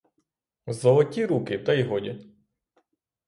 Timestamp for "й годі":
1.73-2.31